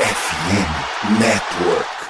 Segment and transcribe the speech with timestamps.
[0.00, 2.09] FM Network.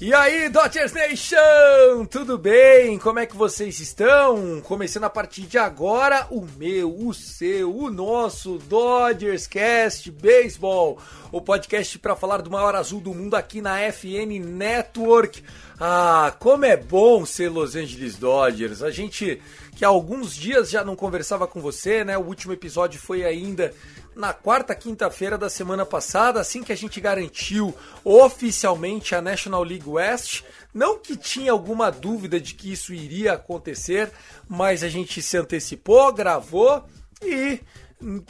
[0.00, 2.06] E aí, Dodgers Nation!
[2.08, 3.00] Tudo bem?
[3.00, 4.60] Como é que vocês estão?
[4.60, 10.98] Começando a partir de agora o meu, o seu, o nosso Dodgers Cast Baseball,
[11.32, 15.42] o podcast para falar do maior azul do mundo aqui na FN Network.
[15.80, 18.84] Ah, como é bom ser Los Angeles Dodgers.
[18.84, 19.42] A gente
[19.74, 22.16] que há alguns dias já não conversava com você, né?
[22.16, 23.74] O último episódio foi ainda
[24.18, 29.88] na quarta, quinta-feira da semana passada, assim que a gente garantiu oficialmente a National League
[29.88, 30.42] West.
[30.74, 34.10] Não que tinha alguma dúvida de que isso iria acontecer,
[34.48, 36.84] mas a gente se antecipou, gravou
[37.22, 37.60] e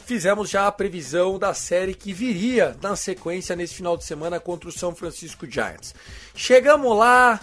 [0.05, 4.69] fizemos já a previsão da série que viria na sequência nesse final de semana contra
[4.69, 5.95] o São Francisco Giants.
[6.35, 7.39] Chegamos lá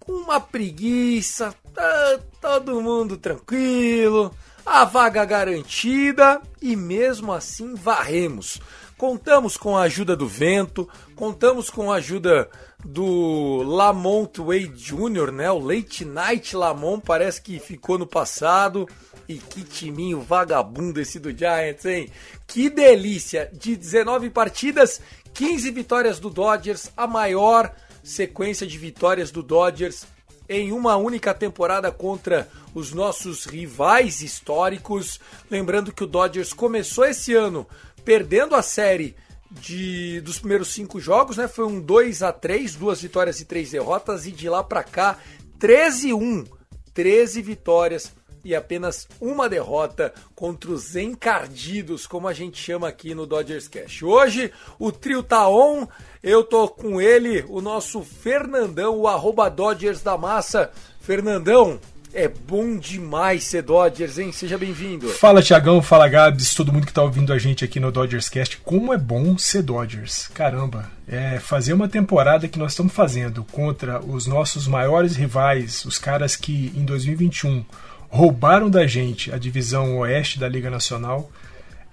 [0.00, 4.34] com uma preguiça, tá todo mundo tranquilo,
[4.66, 8.60] a vaga garantida e mesmo assim varremos.
[8.98, 12.48] Contamos com a ajuda do vento, contamos com a ajuda
[12.84, 15.50] do Lamont Wade Jr., né?
[15.50, 18.88] O Late Night Lamont parece que ficou no passado.
[19.28, 22.10] E que timinho vagabundo esse do Giants, hein?
[22.46, 23.50] Que delícia!
[23.52, 25.00] De 19 partidas,
[25.34, 30.06] 15 vitórias do Dodgers, a maior sequência de vitórias do Dodgers
[30.48, 35.18] em uma única temporada contra os nossos rivais históricos.
[35.50, 37.66] Lembrando que o Dodgers começou esse ano
[38.04, 39.16] perdendo a série
[39.50, 41.48] de, dos primeiros cinco jogos, né?
[41.48, 45.18] Foi um 2 a 3 duas vitórias e três derrotas, e de lá para cá,
[45.58, 46.46] 13-1,
[46.92, 48.12] 13 vitórias
[48.44, 54.02] e apenas uma derrota contra os encardidos, como a gente chama aqui no Dodgers Cash.
[54.02, 55.88] Hoje o trio tá on,
[56.22, 60.70] eu tô com ele, o nosso Fernandão, o arroba Dodgers da massa.
[61.00, 61.80] Fernandão,
[62.12, 64.32] é bom demais ser Dodgers, hein?
[64.32, 65.08] Seja bem-vindo.
[65.08, 68.58] Fala Tiagão, fala Gabs, todo mundo que tá ouvindo a gente aqui no Dodgers Cast.
[68.58, 70.28] Como é bom ser Dodgers.
[70.28, 75.98] Caramba, é fazer uma temporada que nós estamos fazendo contra os nossos maiores rivais, os
[75.98, 77.64] caras que em 2021
[78.08, 81.30] roubaram da gente a divisão oeste da Liga Nacional,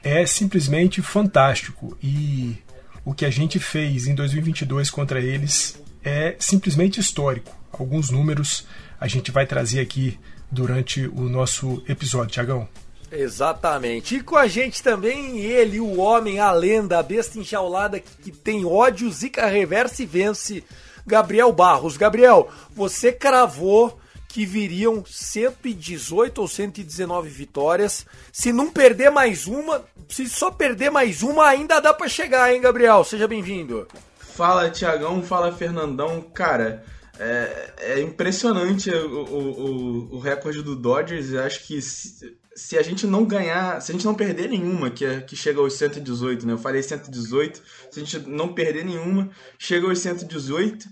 [0.04, 1.98] é simplesmente fantástico.
[2.02, 2.58] E
[3.06, 7.56] o que a gente fez em 2022 contra eles é simplesmente histórico.
[7.72, 8.66] Alguns números
[9.04, 10.18] a gente vai trazer aqui
[10.50, 12.70] durante o nosso episódio, Tiagão.
[13.12, 14.16] Exatamente.
[14.16, 18.32] E com a gente também ele, o homem, a lenda, a besta enjaulada que, que
[18.32, 20.64] tem ódio, zica reversa e vence,
[21.06, 21.98] Gabriel Barros.
[21.98, 24.00] Gabriel, você cravou
[24.30, 28.06] que viriam 118 ou 119 vitórias.
[28.32, 32.62] Se não perder mais uma, se só perder mais uma, ainda dá para chegar, hein,
[32.62, 33.04] Gabriel?
[33.04, 33.86] Seja bem-vindo.
[34.18, 35.22] Fala, Tiagão.
[35.22, 36.22] Fala, Fernandão.
[36.22, 36.86] Cara,
[37.20, 41.32] é, é impressionante o, o, o, recorde do Dodgers.
[41.32, 44.90] Eu acho que se, se, a gente não ganhar, se a gente não perder nenhuma,
[44.90, 46.54] que, é, que chega aos 118, né?
[46.54, 47.62] Eu falei 118.
[47.92, 49.30] Se a gente não perder nenhuma,
[49.60, 50.88] chega aos 118.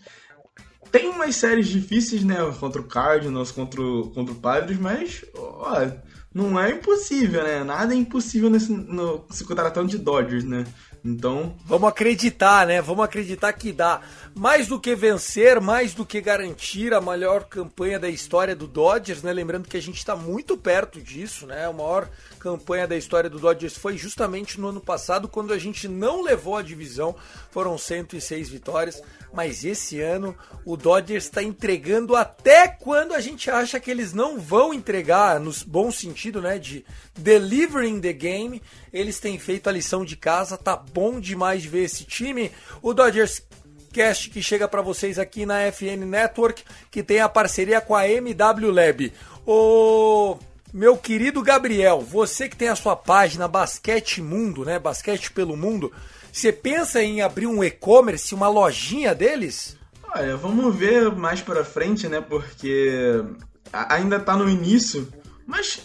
[0.91, 2.35] Tem umas séries difíceis, né?
[2.59, 5.89] Contra o Cardinals, contra o, contra o Padres, mas, ó,
[6.33, 7.63] não é impossível, né?
[7.63, 10.65] Nada é impossível nesse, no, se tratando de Dodgers, né?
[11.03, 11.55] Então.
[11.65, 12.81] Vamos acreditar, né?
[12.81, 14.01] Vamos acreditar que dá.
[14.33, 19.21] Mais do que vencer, mais do que garantir a maior campanha da história do Dodgers,
[19.21, 19.33] né?
[19.33, 21.65] Lembrando que a gente está muito perto disso, né?
[21.65, 25.87] A maior campanha da história do Dodgers foi justamente no ano passado, quando a gente
[25.87, 27.15] não levou a divisão.
[27.51, 29.01] Foram 106 vitórias.
[29.33, 30.35] Mas esse ano
[30.65, 35.51] o Dodgers está entregando até quando a gente acha que eles não vão entregar, no
[35.67, 36.57] bom sentido, né?
[36.57, 36.85] De
[37.17, 38.61] delivering the game.
[38.91, 42.51] Eles têm feito a lição de casa, tá bom demais de ver esse time.
[42.81, 43.41] O Dodgers
[43.91, 48.07] cast que chega para vocês aqui na FN Network, que tem a parceria com a
[48.07, 49.13] MW Lab.
[49.45, 50.37] O
[50.73, 54.79] meu querido Gabriel, você que tem a sua página Basquete Mundo, né?
[54.79, 55.91] Basquete pelo Mundo,
[56.31, 59.77] você pensa em abrir um e-commerce, uma lojinha deles?
[60.15, 62.21] Olha, vamos ver mais pra frente, né?
[62.21, 63.23] Porque
[63.71, 65.07] ainda tá no início,
[65.45, 65.81] mas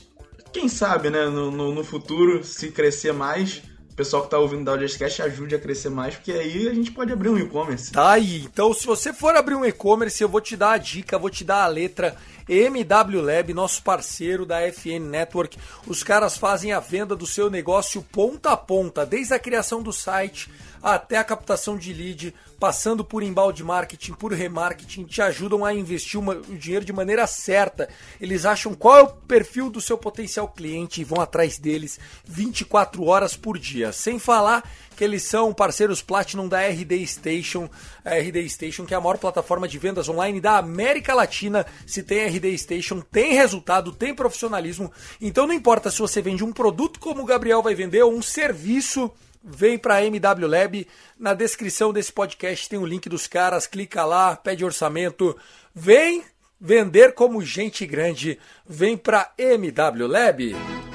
[0.53, 1.27] quem sabe, né?
[1.27, 3.63] No, no, no futuro, se crescer mais,
[3.97, 7.13] pessoal que tá ouvindo da Audioscast ajude a crescer mais, porque aí a gente pode
[7.13, 7.91] abrir um e-commerce.
[7.91, 8.43] Tá aí.
[8.43, 11.43] Então, se você for abrir um e-commerce, eu vou te dar a dica, vou te
[11.43, 12.15] dar a letra
[12.49, 15.59] MW Lab, nosso parceiro da FN Network.
[15.87, 19.93] Os caras fazem a venda do seu negócio ponta a ponta, desde a criação do
[19.93, 20.51] site
[20.95, 26.21] até a captação de lead, passando por embalde marketing, por remarketing, te ajudam a investir
[26.21, 27.89] o dinheiro de maneira certa.
[28.21, 33.05] Eles acham qual é o perfil do seu potencial cliente e vão atrás deles 24
[33.05, 33.91] horas por dia.
[33.91, 34.63] Sem falar
[34.97, 37.69] que eles são parceiros Platinum da RD Station,
[38.05, 41.67] a RD Station que é a maior plataforma de vendas online da América Latina.
[41.85, 44.93] Se tem RD Station, tem resultado, tem profissionalismo.
[45.21, 48.23] Então não importa se você vende um produto como o Gabriel vai vender ou um
[48.23, 49.11] serviço
[49.47, 50.87] vem para a MW Lab.
[51.19, 55.37] Na descrição desse podcast tem o link dos caras, clica lá, pede orçamento.
[55.73, 56.25] Vem
[56.61, 60.86] vender como gente grande, vem para MW Lab.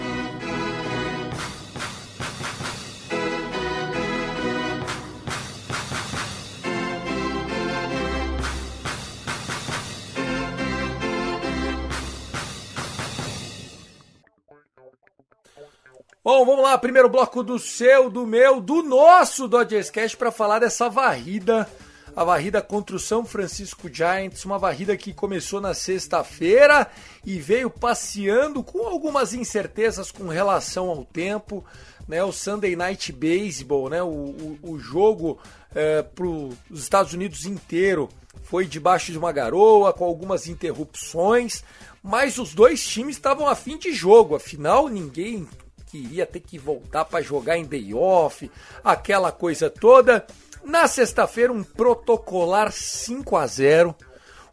[16.23, 20.59] Bom, vamos lá, primeiro bloco do seu, do meu, do nosso Dodgers Cast para falar
[20.59, 21.67] dessa varrida,
[22.15, 26.85] a varrida contra o São Francisco Giants, uma varrida que começou na sexta-feira
[27.25, 31.65] e veio passeando com algumas incertezas com relação ao tempo,
[32.07, 32.23] né?
[32.23, 34.03] O Sunday Night Baseball, né?
[34.03, 35.39] O, o, o jogo
[35.73, 38.07] é, para os Estados Unidos inteiro
[38.43, 41.63] foi debaixo de uma garoa com algumas interrupções,
[42.03, 45.47] mas os dois times estavam a fim de jogo, afinal ninguém
[45.91, 48.49] que iria ter que voltar para jogar em day off,
[48.81, 50.25] aquela coisa toda.
[50.63, 53.95] Na sexta-feira, um protocolar 5 a 0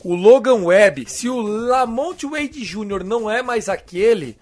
[0.02, 3.05] O Logan Webb, se o Lamont Wade Jr.
[3.05, 4.37] não é mais aquele,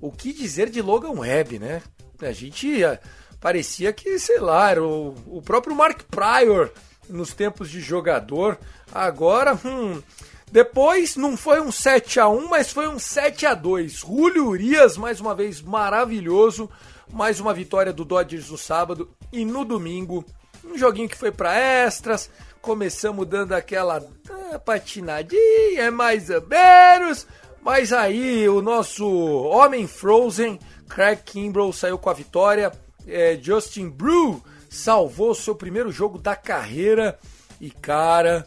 [0.00, 1.82] o que dizer de Logan Webb, né?
[2.20, 2.98] A gente eh,
[3.40, 6.72] parecia que, sei lá, era o, o próprio Mark Pryor
[7.10, 8.58] nos tempos de jogador.
[8.92, 10.02] Agora, hum,
[10.50, 14.96] depois não foi um 7 a 1 mas foi um 7 a 2 Julio Urias,
[14.96, 16.70] mais uma vez, maravilhoso.
[17.12, 19.10] Mais uma vitória do Dodgers no sábado.
[19.32, 20.24] E no domingo,
[20.64, 22.30] um joguinho que foi para extras.
[22.60, 27.26] Começamos dando aquela ah, patinadinha, mais ou menos.
[27.62, 30.58] Mas aí o nosso homem Frozen,
[30.88, 32.72] Craig Kimbrell, saiu com a vitória.
[33.06, 37.18] É, Justin Brew salvou seu primeiro jogo da carreira.
[37.60, 38.46] E cara,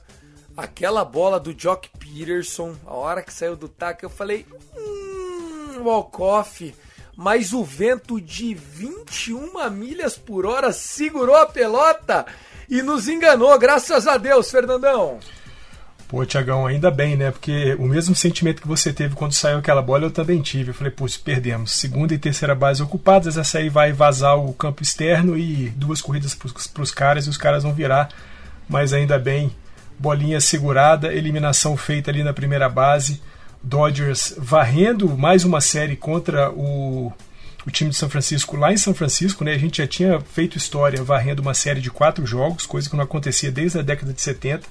[0.55, 4.45] aquela bola do Jock Peterson, a hora que saiu do taco, eu falei,
[4.75, 6.73] hum, walk-off.
[7.15, 12.25] Mas o vento de 21 milhas por hora segurou a pelota
[12.69, 15.19] e nos enganou, graças a Deus, Fernandão.
[16.07, 17.31] Pô, Tiagão, ainda bem, né?
[17.31, 20.71] Porque o mesmo sentimento que você teve quando saiu aquela bola, eu também tive.
[20.71, 21.71] Eu falei, pô, perdemos.
[21.71, 26.35] Segunda e terceira base ocupadas, essa aí vai vazar o campo externo e duas corridas
[26.35, 28.09] para os caras e os caras vão virar.
[28.67, 29.55] Mas ainda bem,
[30.01, 33.21] bolinha segurada, eliminação feita ali na primeira base.
[33.61, 37.13] Dodgers varrendo mais uma série contra o,
[37.63, 39.43] o time de São Francisco lá em São Francisco.
[39.43, 39.53] Né?
[39.53, 43.03] A gente já tinha feito história varrendo uma série de quatro jogos, coisa que não
[43.03, 44.67] acontecia desde a década de 70.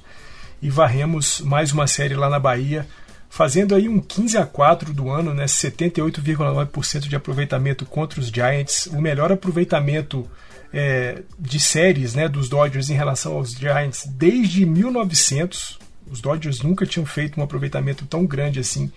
[0.60, 2.84] E varremos mais uma série lá na Bahia,
[3.30, 5.44] fazendo aí um 15 a 4 do ano, né?
[5.44, 10.28] 78,9% de aproveitamento contra os Giants, o melhor aproveitamento
[10.72, 15.78] é, de séries né, dos Dodgers em relação aos Giants desde 1900.
[16.10, 18.90] Os Dodgers nunca tinham feito um aproveitamento tão grande assim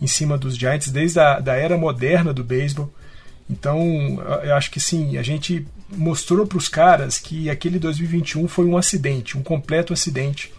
[0.00, 2.92] em cima dos Giants desde a da era moderna do beisebol.
[3.50, 8.66] Então, eu acho que sim, a gente mostrou para os caras que aquele 2021 foi
[8.66, 10.52] um acidente, um completo acidente,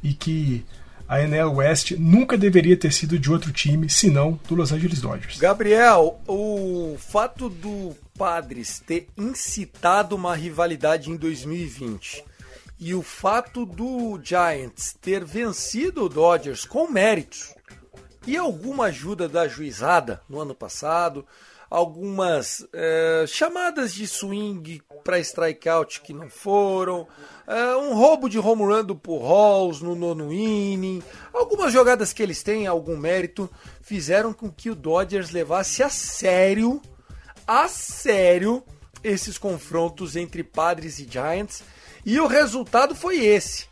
[0.00, 0.64] e que
[1.08, 5.38] a NL West nunca deveria ter sido de outro time, senão do Los Angeles Dodgers.
[5.38, 12.24] Gabriel, o fato do Padres ter incitado uma rivalidade em 2020
[12.78, 17.54] e o fato do Giants ter vencido o Dodgers com méritos
[18.26, 21.24] e alguma ajuda da juizada no ano passado,
[21.70, 27.06] algumas é, chamadas de swing para strikeout que não foram,
[27.46, 32.42] é, um roubo de home run do Pujols no nono inning, algumas jogadas que eles
[32.42, 33.48] têm algum mérito
[33.80, 36.80] fizeram com que o Dodgers levasse a sério
[37.46, 38.62] a sério
[39.02, 41.62] esses confrontos entre Padres e Giants
[42.04, 43.66] e o resultado foi esse.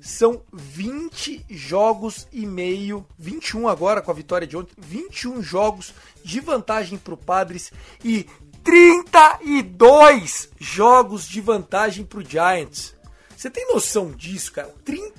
[0.00, 5.92] são 20 jogos e meio, 21 agora com a vitória de ontem, 21 jogos
[6.22, 7.72] de vantagem para o Padres
[8.04, 8.26] e
[8.62, 12.94] 32 jogos de vantagem para o Giants.
[13.36, 14.74] Você tem noção disso, cara?
[14.84, 15.15] 32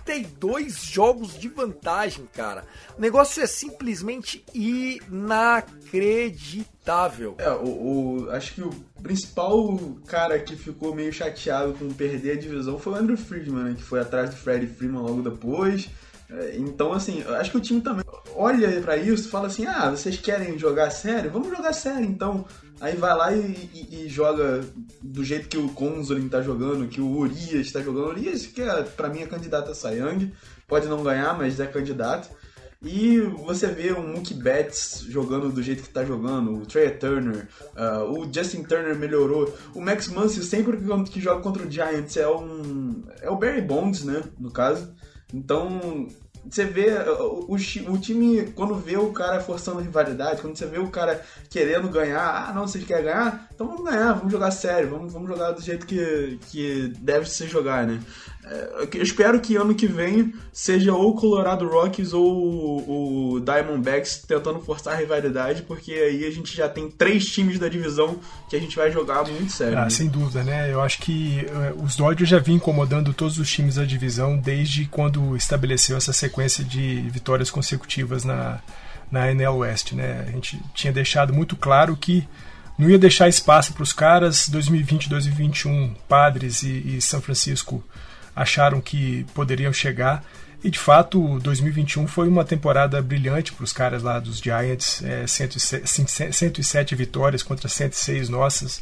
[0.75, 2.63] jogos de vantagem, cara.
[2.97, 7.35] O negócio é simplesmente inacreditável.
[7.37, 8.71] É, o, o, acho que o
[9.01, 13.75] principal cara que ficou meio chateado com perder a divisão foi o Andrew Friedman, né,
[13.77, 15.89] que foi atrás do Freddie Freeman logo depois.
[16.29, 18.03] É, então, assim, acho que o time também
[18.35, 21.31] olha para isso fala assim: ah, vocês querem jogar sério?
[21.31, 22.45] Vamos jogar sério então.
[22.79, 24.63] Aí vai lá e, e, e, joga
[25.01, 28.09] do jeito que o Consolin tá jogando, que o Urias tá jogando.
[28.09, 30.31] Urias, que é, pra mim é candidato a Sayang,
[30.67, 32.29] pode não ganhar, mas é candidato.
[32.81, 37.47] E você vê o Mookie Betts jogando do jeito que tá jogando, o Trey Turner,
[37.75, 40.77] uh, o Justin Turner melhorou, o Max Muncy sempre
[41.09, 44.93] que joga contra o Giants é um é o Barry Bonds, né, no caso.
[45.33, 46.07] Então,
[46.49, 50.79] você vê o, o, o, time, quando vê o cara forçando rivalidade, quando você vê
[50.79, 53.47] o cara querendo ganhar, ah, não, vocês querem ganhar?
[53.53, 57.47] Então vamos ganhar, vamos jogar sério, vamos, vamos jogar do jeito que, que deve ser
[57.47, 57.99] jogar, né?
[58.93, 64.93] Eu espero que ano que vem seja ou Colorado Rockies ou o Diamondbacks tentando forçar
[64.93, 68.75] a rivalidade, porque aí a gente já tem três times da divisão que a gente
[68.75, 69.77] vai jogar muito sério.
[69.77, 69.89] Ah, né?
[69.89, 70.71] Sem dúvida, né?
[70.71, 74.85] Eu acho que uh, os Dodgers já vinham incomodando todos os times da divisão desde
[74.85, 78.61] quando estabeleceu essa sequência de vitórias consecutivas na,
[79.11, 80.25] na NL West, né?
[80.27, 82.27] A gente tinha deixado muito claro que
[82.77, 87.83] não ia deixar espaço para os caras 2020, 2021, Padres e, e São Francisco
[88.37, 90.23] acharam que poderiam chegar.
[90.63, 95.25] E de fato, 2021 foi uma temporada brilhante para os caras lá dos Giants, é,
[95.27, 98.81] 107, 107 vitórias contra 106 nossas.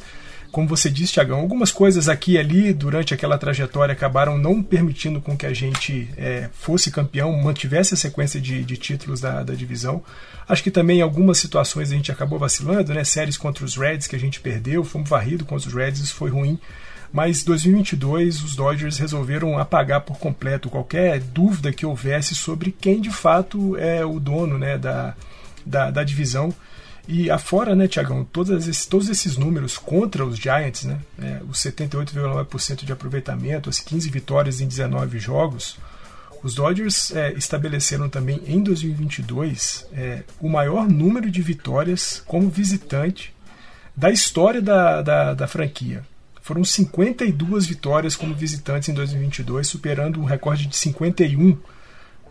[0.52, 5.20] Como você disse, Tiagão, algumas coisas aqui e ali durante aquela trajetória acabaram não permitindo
[5.20, 9.54] com que a gente é, fosse campeão, mantivesse a sequência de, de títulos da, da,
[9.54, 10.02] divisão.
[10.48, 13.04] Acho que também em algumas situações a gente acabou vacilando, né?
[13.04, 16.30] Séries contra os Reds que a gente perdeu, fomos varrido contra os Reds, isso foi
[16.30, 16.58] ruim.
[17.16, 23.10] Mas 2022 os Dodgers resolveram apagar por completo qualquer dúvida que houvesse sobre quem de
[23.10, 25.16] fato é o dono né, da,
[25.66, 26.54] da, da divisão.
[27.08, 31.58] E afora, né, Tiagão, todos esses, todos esses números contra os Giants, né, é, os
[31.60, 35.78] 78,9% de aproveitamento, as 15 vitórias em 19 jogos,
[36.44, 43.34] os Dodgers é, estabeleceram também em 2022 é, o maior número de vitórias como visitante
[43.96, 46.04] da história da, da, da franquia.
[46.46, 51.58] Foram 52 vitórias como visitantes em 2022, superando um recorde de 51,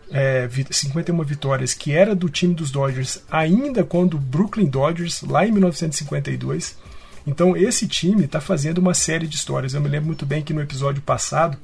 [0.09, 5.45] é, 51 vitórias que era do time dos Dodgers ainda quando o Brooklyn Dodgers, lá
[5.45, 6.77] em 1952.
[7.27, 9.73] Então esse time está fazendo uma série de histórias.
[9.73, 11.57] Eu me lembro muito bem que no episódio passado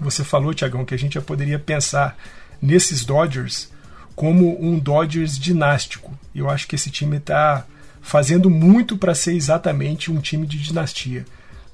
[0.00, 2.18] você falou, Tiagão, que a gente já poderia pensar
[2.60, 3.70] nesses Dodgers
[4.16, 6.18] como um Dodgers dinástico.
[6.34, 7.64] Eu acho que esse time está
[8.02, 11.24] fazendo muito para ser exatamente um time de dinastia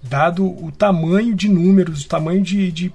[0.02, 2.92] dado o tamanho de números, o tamanho de, de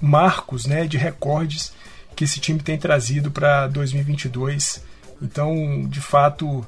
[0.00, 1.72] marcos, né, de recordes
[2.14, 4.82] que esse time tem trazido para 2022.
[5.20, 6.66] Então, de fato,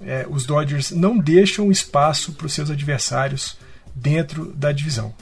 [0.00, 3.58] é, os Dodgers não deixam espaço para os seus adversários
[3.94, 5.14] dentro da divisão.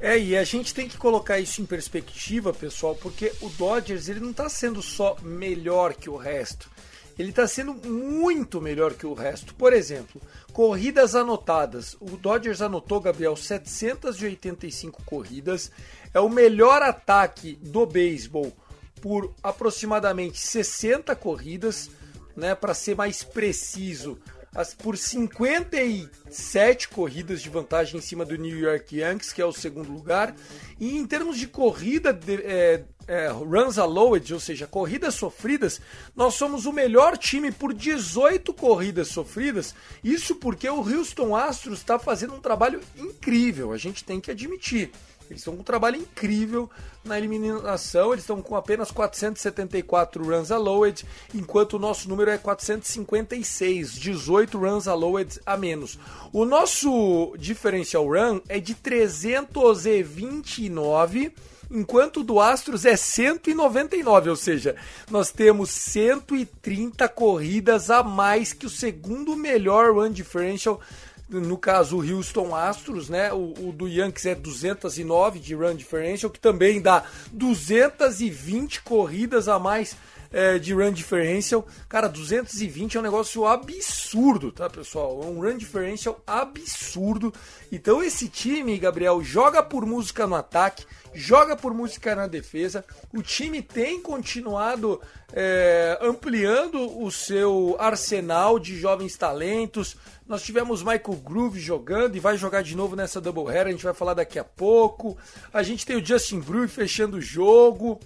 [0.00, 4.20] É, e a gente tem que colocar isso em perspectiva, pessoal, porque o Dodgers ele
[4.20, 6.68] não está sendo só melhor que o resto
[7.18, 9.54] ele está sendo muito melhor que o resto.
[9.54, 10.20] Por exemplo,
[10.52, 11.96] corridas anotadas.
[12.00, 15.70] O Dodgers anotou, Gabriel, 785 corridas.
[16.14, 18.52] É o melhor ataque do beisebol
[19.00, 21.90] por aproximadamente 60 corridas,
[22.36, 24.18] né, para ser mais preciso
[24.78, 29.90] por 57 corridas de vantagem em cima do New York Yankees, que é o segundo
[29.90, 30.34] lugar.
[30.78, 35.80] E em termos de corrida, de, é, é, runs allowed, ou seja, corridas sofridas,
[36.14, 39.74] nós somos o melhor time por 18 corridas sofridas.
[40.04, 44.90] Isso porque o Houston Astros está fazendo um trabalho incrível, a gente tem que admitir.
[45.32, 46.70] Eles estão com um trabalho incrível
[47.04, 53.94] na eliminação, eles estão com apenas 474 runs allowed, enquanto o nosso número é 456,
[53.94, 55.98] 18 runs allowed a menos.
[56.32, 61.32] O nosso differential run é de 329
[61.72, 64.76] enquanto o do Astros é 199, ou seja,
[65.10, 70.78] nós temos 130 corridas a mais que o segundo melhor run differential
[71.40, 73.32] no caso o Houston Astros, né?
[73.32, 79.58] O, o, do Yankees é 209 de run differential, que também dá 220 corridas a
[79.58, 79.96] mais
[80.32, 81.66] é, de run differential.
[81.88, 85.20] Cara, 220 é um negócio absurdo, tá, pessoal?
[85.22, 87.32] É um run differential absurdo.
[87.70, 90.84] Então esse time, Gabriel, joga por música no ataque,
[91.14, 92.84] joga por música na defesa.
[93.12, 95.00] O time tem continuado
[95.32, 99.96] é, ampliando o seu arsenal de jovens talentos.
[100.26, 103.94] Nós tivemos Michael Groove jogando e vai jogar de novo nessa doubleheader, a gente vai
[103.94, 105.16] falar daqui a pouco.
[105.52, 108.00] A gente tem o Justin Brew fechando o jogo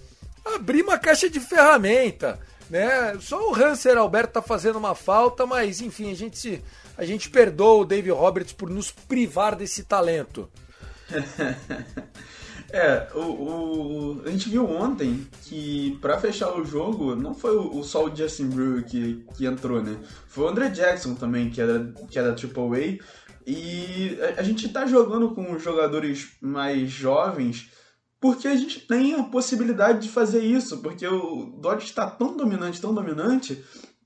[0.55, 2.39] abrir uma caixa de ferramenta,
[2.69, 3.17] né?
[3.19, 6.61] Só o Hanser Alberto tá fazendo uma falta, mas enfim, a gente se
[6.97, 10.49] a gente perdoa o David Roberts por nos privar desse talento.
[12.73, 17.83] é, o, o, a gente viu ontem que para fechar o jogo não foi o,
[17.83, 19.95] só o Justin Brewer que, que entrou, né?
[20.27, 22.35] Foi o André Jackson também, que era, que era A.
[23.45, 27.69] E a, a gente tá jogando com jogadores mais jovens
[28.19, 32.81] porque a gente tem a possibilidade de fazer isso, porque o Dodge está tão dominante,
[32.81, 33.63] tão dominante,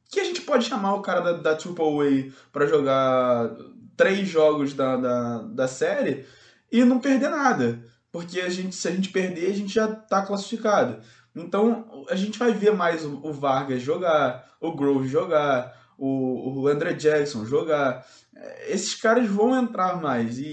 [0.10, 3.56] que a gente pode chamar o cara da, da Triple A para jogar
[3.96, 6.26] três jogos da, da, da série
[6.72, 7.82] e não perder nada.
[8.12, 11.02] Porque a gente, se a gente perder, a gente já está classificado.
[11.34, 16.68] Então a gente vai ver mais o, o Vargas jogar, o Grove jogar, o, o
[16.68, 18.06] André Jackson jogar.
[18.36, 20.38] É, esses caras vão entrar mais.
[20.40, 20.44] E,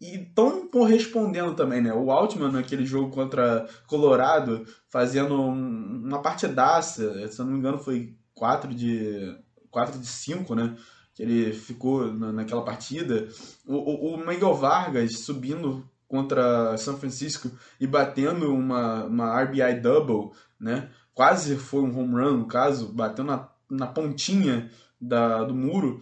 [0.00, 1.92] e estão correspondendo também, né?
[1.92, 8.16] O Altman naquele jogo contra Colorado, fazendo uma partidaça, se eu não me engano foi
[8.34, 9.36] 4 de
[9.70, 10.76] 4 de 5, né?
[11.14, 13.28] Que ele ficou naquela partida.
[13.66, 17.50] O, o, o Miguel Vargas subindo contra São Francisco
[17.80, 20.90] e batendo uma, uma RBI double, né?
[21.12, 26.00] Quase foi um home run, no caso, batendo na, na pontinha da, do muro.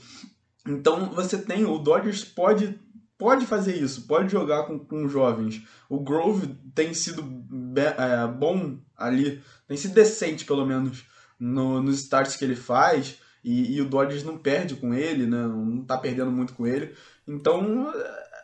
[0.67, 2.79] Então você tem, o Dodgers pode
[3.19, 5.63] pode fazer isso, pode jogar com, com jovens.
[5.89, 7.23] O Grove tem sido
[7.77, 11.05] é, bom ali, tem sido decente pelo menos
[11.39, 13.19] no, nos starts que ele faz.
[13.43, 15.47] E, e, o Dodgers não perde com ele, né?
[15.47, 16.95] não tá perdendo muito com ele.
[17.29, 17.93] Então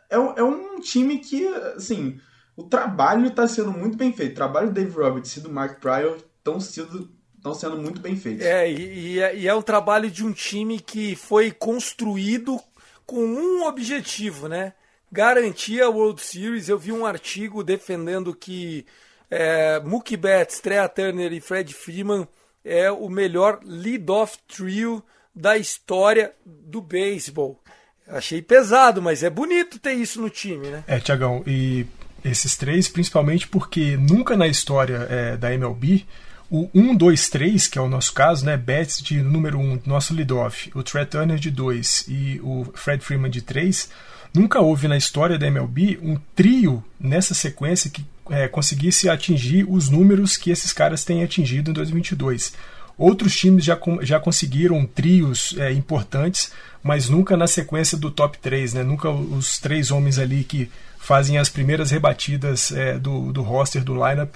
[0.09, 2.21] é, é um time que, assim,
[2.57, 4.33] o trabalho está sendo muito bem feito.
[4.33, 8.15] O trabalho do Dave Roberts e do Mark Pryor estão sendo estão sendo muito bem
[8.15, 8.47] feitos.
[8.47, 12.61] É, e, e, é, e, é um trabalho de um time que foi construído
[13.07, 14.73] com um objetivo, né?
[15.11, 16.69] Garantir a World Series.
[16.69, 18.87] Eu vi um artigo defendendo que
[19.31, 22.27] é, Mookie Betts, Trea Turner e Fred Freeman
[22.65, 25.03] é o melhor lead-off trio
[25.35, 27.61] da história do beisebol.
[28.07, 30.85] Achei pesado, mas é bonito ter isso no time, né?
[30.87, 31.87] É, Tiagão, e
[32.25, 36.07] esses três, principalmente porque nunca na história é, da MLB
[36.53, 38.59] o 1, 2, 3, que é o nosso caso, né?
[38.59, 43.31] Betts de número 1, nosso lead-off, o Trey Turner de 2 e o Fred Freeman
[43.31, 43.89] de 3.
[44.35, 49.89] Nunca houve na história da MLB um trio nessa sequência que é, conseguisse atingir os
[49.89, 52.53] números que esses caras têm atingido em 2022.
[52.99, 58.75] Outros times já, já conseguiram trios é, importantes, mas nunca na sequência do top 3,
[58.75, 58.83] né?
[58.83, 63.95] Nunca os três homens ali que fazem as primeiras rebatidas é, do, do roster, do
[63.95, 64.35] lineup.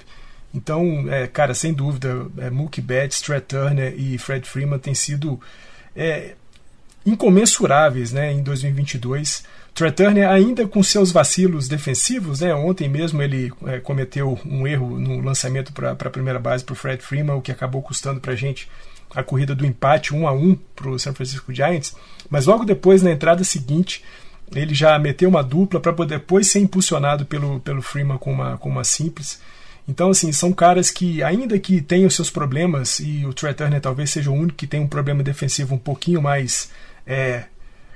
[0.53, 5.39] Então, é, cara, sem dúvida, é, Mookie Betts, Trey Turner e Fred Freeman têm sido
[5.95, 6.35] é,
[7.05, 9.43] incomensuráveis né, em 2022.
[9.73, 12.53] Trey Turner ainda com seus vacilos defensivos, né?
[12.55, 16.75] Ontem mesmo ele é, cometeu um erro no lançamento para a primeira base para o
[16.75, 18.67] Fred Freeman, o que acabou custando para a gente
[19.15, 21.95] a corrida do empate 1 a 1 para o San Francisco Giants.
[22.29, 24.03] Mas logo depois, na entrada seguinte,
[24.53, 28.69] ele já meteu uma dupla para depois ser impulsionado pelo, pelo Freeman com uma, com
[28.69, 29.39] uma simples.
[29.87, 34.09] Então, assim, são caras que, ainda que tenham seus problemas, e o Trey Turner talvez
[34.09, 36.69] seja o único que tem um problema defensivo um pouquinho mais
[37.05, 37.45] é,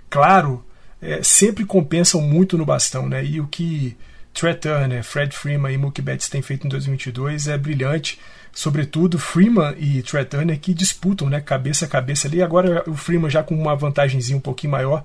[0.09, 0.63] claro,
[1.01, 3.23] é, sempre compensam muito no bastão, né?
[3.25, 3.97] E o que
[4.33, 8.19] Trey Turner, Fred Freeman e Mookie Betts têm feito em 2022 é brilhante.
[8.53, 11.41] Sobretudo Freeman e Trey Turner que disputam, né?
[11.41, 12.41] Cabeça a cabeça ali.
[12.41, 15.03] Agora o Freeman já com uma vantagemzinha um pouquinho maior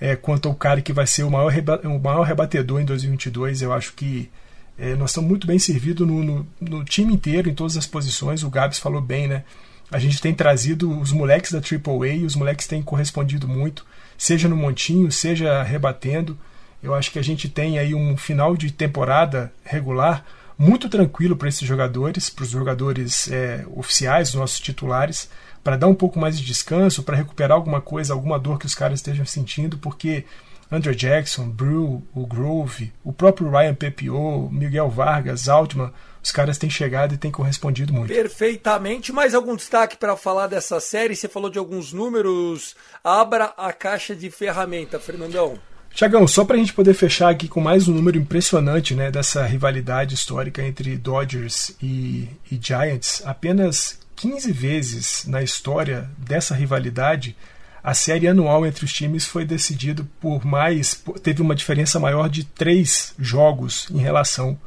[0.00, 1.52] é, quanto ao cara que vai ser o maior,
[1.84, 3.62] o maior rebatedor em 2022.
[3.62, 4.30] Eu acho que
[4.78, 8.44] é, nós estamos muito bem servidos no, no, no, time inteiro, em todas as posições.
[8.44, 9.44] O Gabs falou bem, né?
[9.90, 13.84] A gente tem trazido os moleques da AAA os moleques têm correspondido muito,
[14.16, 16.38] seja no montinho, seja rebatendo.
[16.80, 20.24] Eu acho que a gente tem aí um final de temporada regular
[20.56, 25.28] muito tranquilo para esses jogadores, para os jogadores é, oficiais, os nossos titulares,
[25.64, 28.74] para dar um pouco mais de descanso, para recuperar alguma coisa, alguma dor que os
[28.74, 30.24] caras estejam sentindo, porque
[30.70, 36.68] Andrew Jackson, Brew, o Grove, o próprio Ryan Pepiot, Miguel Vargas, Altman, os caras têm
[36.68, 38.12] chegado e têm correspondido muito.
[38.12, 39.12] Perfeitamente.
[39.12, 41.16] Mais algum destaque para falar dessa série?
[41.16, 42.76] Você falou de alguns números.
[43.02, 45.58] Abra a caixa de ferramenta, Fernandão.
[45.90, 49.44] Tiagão, só para a gente poder fechar aqui com mais um número impressionante né, dessa
[49.46, 57.34] rivalidade histórica entre Dodgers e, e Giants, apenas 15 vezes na história dessa rivalidade
[57.82, 61.02] a série anual entre os times foi decidido por mais.
[61.22, 64.58] teve uma diferença maior de três jogos em relação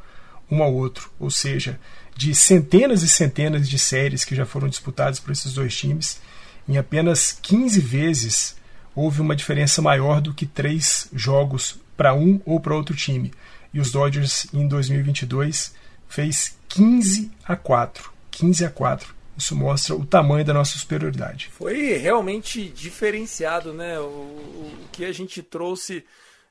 [0.50, 1.10] um ao outro.
[1.18, 1.78] Ou seja,
[2.16, 6.20] de centenas e centenas de séries que já foram disputadas por esses dois times,
[6.68, 8.56] em apenas 15 vezes
[8.94, 13.32] houve uma diferença maior do que três jogos para um ou para outro time.
[13.72, 15.74] E os Dodgers em 2022
[16.08, 18.12] fez 15 a 4.
[18.30, 21.50] 15 a 4 isso mostra o tamanho da nossa superioridade.
[21.52, 23.98] Foi realmente diferenciado, né?
[23.98, 26.04] O, o que a gente trouxe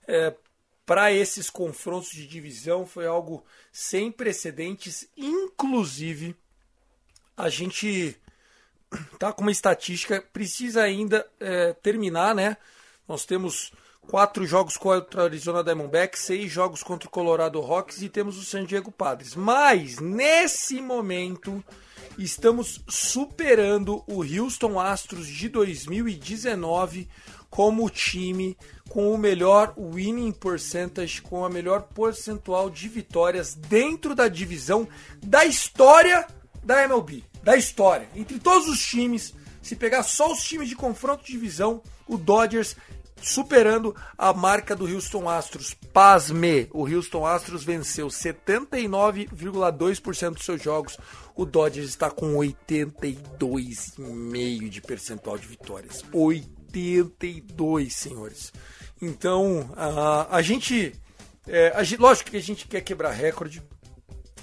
[0.08, 0.34] é,
[0.86, 5.08] para esses confrontos de divisão foi algo sem precedentes.
[5.15, 6.36] Inclusive,
[7.38, 8.17] a gente
[9.17, 12.58] tá com uma estatística, precisa ainda é, terminar, né?
[13.08, 18.10] Nós temos quatro jogos contra o Arizona Diamondbacks, seis jogos contra o Colorado Rocks e
[18.10, 19.36] temos o San Diego Padres.
[19.36, 21.63] Mas nesse momento
[22.18, 27.08] estamos superando o Houston Astros de 2019
[27.50, 28.58] como time
[28.90, 34.88] com o melhor winning percentage, com a melhor percentual de vitórias dentro da divisão
[35.22, 36.28] da história
[36.64, 38.10] da MLB, da história.
[38.16, 42.76] Entre todos os times, se pegar só os times de confronto de divisão, o Dodgers
[43.22, 45.74] superando a marca do Houston Astros.
[45.94, 50.98] Pasme, o Houston Astros venceu 79,2% dos seus jogos.
[51.36, 56.04] O Dodgers está com 82,5% de percentual de vitórias.
[56.12, 58.52] 82, senhores.
[59.02, 60.94] Então, a, a gente.
[61.48, 63.62] É, a, lógico que a gente quer quebrar recorde,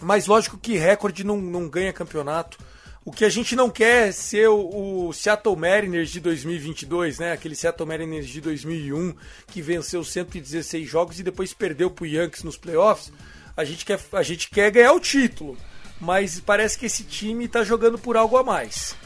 [0.01, 2.59] mas lógico que recorde não, não ganha campeonato.
[3.05, 7.33] O que a gente não quer é ser o, o, Seattle Mariners de 2022, né?
[7.33, 9.15] Aquele Seattle Mariners de 2001
[9.47, 13.11] que venceu 116 jogos e depois perdeu pro Yankees nos playoffs.
[13.57, 15.57] A gente quer, a gente quer ganhar o título,
[16.01, 18.97] mas parece que esse time está jogando por algo a mais.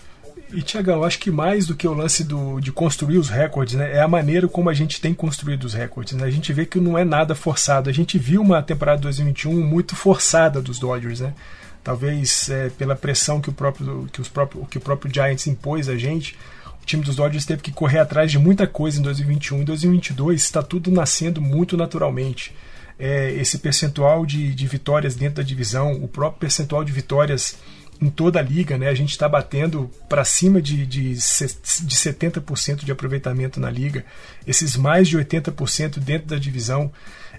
[0.52, 3.96] E Tiagão, acho que mais do que o lance do, de construir os recordes, né,
[3.96, 6.12] é a maneira como a gente tem construído os recordes.
[6.12, 6.24] Né?
[6.24, 7.88] A gente vê que não é nada forçado.
[7.88, 11.33] A gente viu uma temporada 2021 muito forçada dos Dodgers, né?
[11.83, 15.88] talvez é, pela pressão que o próprio que os próprio, que o próprio Giants impôs
[15.88, 16.37] a gente,
[16.83, 19.62] o time dos Dodgers teve que correr atrás de muita coisa em 2021.
[19.62, 22.55] Em 2022 está tudo nascendo muito naturalmente.
[22.98, 27.57] É, esse percentual de, de vitórias dentro da divisão, o próprio percentual de vitórias
[28.02, 28.88] em toda a liga, né?
[28.88, 34.05] A gente está batendo para cima de, de, de 70% de aproveitamento na liga,
[34.44, 36.90] esses mais de 80% dentro da divisão.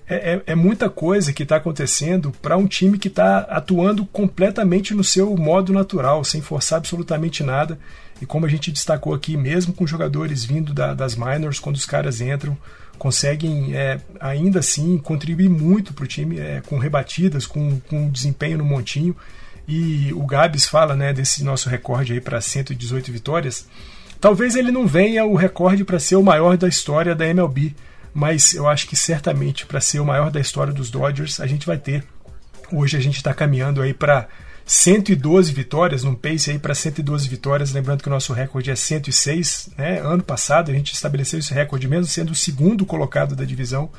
[0.08, 4.94] É, é, é muita coisa que está acontecendo para um time que está atuando completamente
[4.94, 7.78] no seu modo natural, sem forçar absolutamente nada.
[8.22, 11.86] E como a gente destacou aqui, mesmo com jogadores vindo da, das minors, quando os
[11.86, 12.58] caras entram,
[12.98, 18.58] conseguem é, ainda assim contribuir muito para o time, é, com rebatidas, com, com desempenho
[18.60, 19.16] no montinho.
[19.68, 23.68] E o Gabs fala né, desse nosso recorde aí para 118 vitórias.
[24.20, 27.76] Talvez ele não venha o recorde para ser o maior da história da MLB,
[28.14, 31.66] mas eu acho que certamente para ser o maior da história dos Dodgers a gente
[31.66, 32.04] vai ter.
[32.72, 34.28] Hoje a gente está caminhando aí para
[34.66, 39.72] 112 vitórias, num pace aí para 112 vitórias, lembrando que o nosso recorde é 106,
[39.78, 40.00] né?
[40.00, 43.90] Ano passado a gente estabeleceu esse recorde mesmo sendo o segundo colocado da divisão,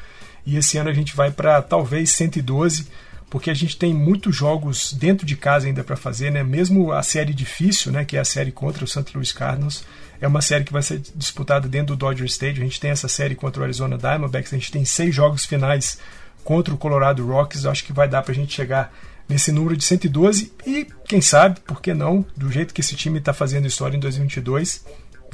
[0.47, 2.87] e esse ano a gente vai para talvez 112,
[3.29, 6.43] porque a gente tem muitos jogos dentro de casa ainda para fazer, né?
[6.43, 9.05] Mesmo a série difícil, né, que é a série contra o St.
[9.13, 9.85] Louis Cardinals,
[10.21, 12.63] é uma série que vai ser disputada dentro do Dodger Stadium.
[12.63, 15.99] A gente tem essa série contra o Arizona Diamondbacks, a gente tem seis jogos finais
[16.43, 17.65] contra o Colorado Rockies.
[17.65, 18.93] Eu acho que vai dar para a gente chegar
[19.29, 23.19] nesse número de 112 e, quem sabe, por que não, do jeito que esse time
[23.19, 24.85] está fazendo história em 2022,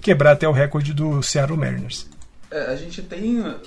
[0.00, 2.08] quebrar até o recorde do Seattle Mariners.
[2.50, 3.60] É, a gente tem uh,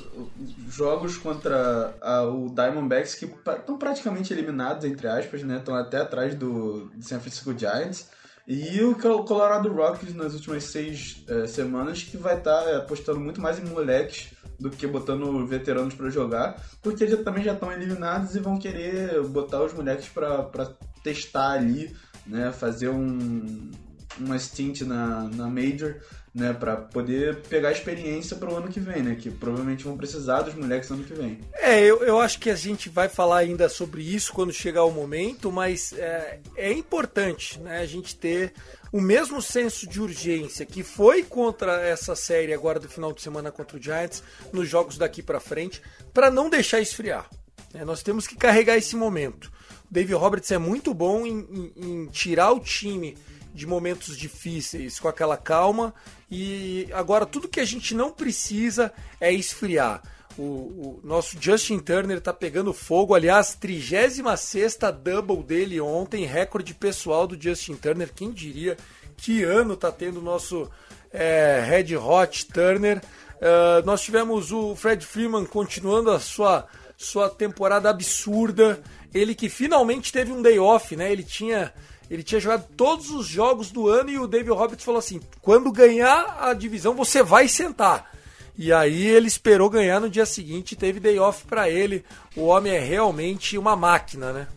[0.69, 5.57] jogos contra a, o Diamondbacks que estão praticamente eliminados, entre aspas, né?
[5.57, 8.07] Estão até atrás do San Francisco Giants.
[8.45, 13.19] E o Colorado Rockies nas últimas seis é, semanas que vai estar tá, é, apostando
[13.19, 17.71] muito mais em moleques do que botando veteranos para jogar, porque eles também já estão
[17.71, 23.71] eliminados e vão querer botar os moleques para testar ali, né, fazer um,
[24.19, 25.95] uma stint na, na Major
[26.33, 30.41] né, para poder pegar experiência para o ano que vem, né, que provavelmente vão precisar
[30.41, 31.39] dos moleques ano que vem.
[31.53, 34.91] É, eu, eu acho que a gente vai falar ainda sobre isso quando chegar o
[34.91, 38.53] momento, mas é, é importante, né, a gente ter
[38.91, 43.51] o mesmo senso de urgência que foi contra essa série agora do final de semana
[43.51, 45.81] contra o Giants, nos jogos daqui para frente,
[46.13, 47.29] para não deixar esfriar.
[47.73, 49.51] É, nós temos que carregar esse momento.
[49.89, 53.17] O Dave Roberts é muito bom em, em, em tirar o time
[53.53, 55.93] de momentos difíceis com aquela calma
[56.29, 60.01] e agora tudo que a gente não precisa é esfriar.
[60.37, 67.27] O, o nosso Justin Turner tá pegando fogo, aliás, 36 double dele ontem, recorde pessoal
[67.27, 68.11] do Justin Turner.
[68.11, 68.75] Quem diria
[69.15, 70.69] que ano tá tendo o nosso
[71.11, 72.99] é, Red Hot Turner?
[73.43, 76.65] Uh, nós tivemos o Fred Freeman continuando a sua,
[76.97, 78.81] sua temporada absurda.
[79.13, 81.11] Ele que finalmente teve um day off, né?
[81.11, 81.73] Ele tinha
[82.09, 85.71] ele tinha jogado todos os jogos do ano e o David Roberts falou assim: quando
[85.71, 88.11] ganhar a divisão, você vai sentar.
[88.57, 92.05] E aí ele esperou ganhar no dia seguinte, teve day off para ele.
[92.35, 94.47] O homem é realmente uma máquina, né?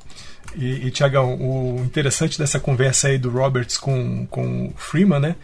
[0.54, 5.36] E, e Tiagão, o interessante dessa conversa aí do Roberts com, com o Freeman, né?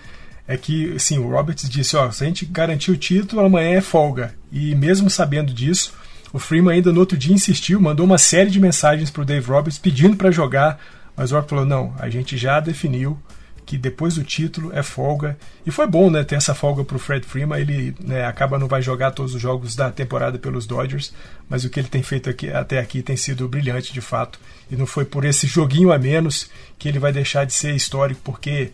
[0.46, 3.80] É que, assim, o Roberts disse, ó, se a gente garantir o título, amanhã é
[3.80, 4.34] folga.
[4.50, 5.94] E mesmo sabendo disso,
[6.32, 9.46] o Freeman ainda no outro dia insistiu, mandou uma série de mensagens para o Dave
[9.46, 10.78] Roberts pedindo para jogar,
[11.16, 13.18] mas o Roberts falou, não, a gente já definiu,
[13.64, 15.38] que depois do título é folga.
[15.64, 17.60] E foi bom, né, ter essa folga para o Fred Freeman.
[17.60, 21.12] Ele né, acaba não vai jogar todos os jogos da temporada pelos Dodgers,
[21.48, 24.38] mas o que ele tem feito aqui, até aqui tem sido brilhante de fato.
[24.70, 28.20] E não foi por esse joguinho a menos que ele vai deixar de ser histórico,
[28.24, 28.72] porque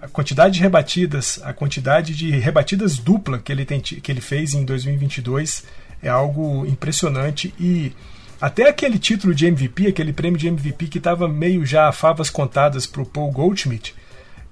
[0.00, 4.54] a quantidade de rebatidas, a quantidade de rebatidas dupla que ele, tem, que ele fez
[4.54, 5.64] em 2022
[6.02, 7.92] é algo impressionante e
[8.42, 12.28] até aquele título de MVP, aquele prêmio de MVP que estava meio já a favas
[12.28, 13.94] contadas para o Paul Goldschmidt,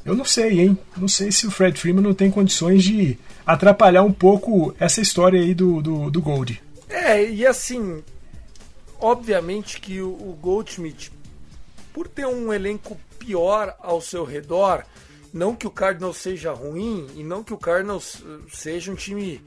[0.04, 0.78] eu não sei, hein?
[0.96, 5.40] Não sei se o Fred Freeman não tem condições de atrapalhar um pouco essa história
[5.40, 6.62] aí do, do, do Gold.
[6.88, 8.00] É, e assim,
[9.00, 11.10] obviamente que o Goldschmidt,
[11.92, 14.84] por ter um elenco pior ao seu redor,
[15.34, 19.42] não que o Cardinals seja ruim e não que o Cardinals eh, seja um time,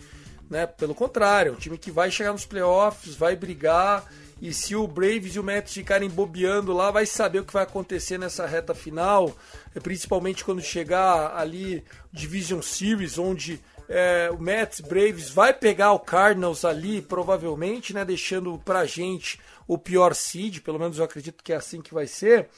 [0.50, 4.04] né, pelo contrário, um time que vai chegar nos playoffs, vai brigar
[4.44, 7.64] e se o Braves e o Mets ficarem bobeando lá, vai saber o que vai
[7.64, 9.34] acontecer nessa reta final,
[9.82, 16.66] principalmente quando chegar ali Division Series, onde é, o Mets Braves vai pegar o Cardinals
[16.66, 21.56] ali, provavelmente, né, deixando pra gente o pior seed, pelo menos eu acredito que é
[21.56, 22.50] assim que vai ser.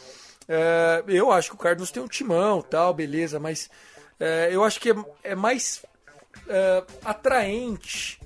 [0.50, 3.70] É, eu acho que o Cardinals tem um timão, tal, beleza, mas
[4.20, 5.86] é, eu acho que é, é mais
[6.50, 8.20] é, atraente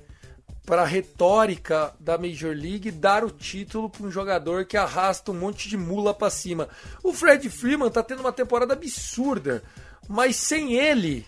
[0.70, 5.34] para a retórica da Major League dar o título para um jogador que arrasta um
[5.34, 6.68] monte de mula para cima.
[7.02, 9.64] O Fred Freeman está tendo uma temporada absurda,
[10.08, 11.26] mas sem ele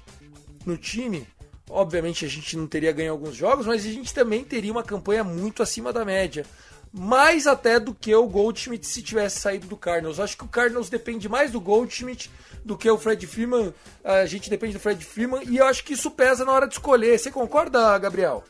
[0.64, 1.26] no time,
[1.68, 5.24] obviamente a gente não teria ganho alguns jogos, mas a gente também teria uma campanha
[5.24, 6.46] muito acima da média.
[6.92, 10.20] Mais até do que o Goldschmidt se tivesse saído do Cardinals.
[10.20, 12.30] Acho que o Cardinals depende mais do Goldschmidt
[12.64, 13.74] do que o Fred Freeman.
[14.04, 16.74] A gente depende do Fred Freeman e eu acho que isso pesa na hora de
[16.74, 17.18] escolher.
[17.18, 18.44] Você concorda, Gabriel?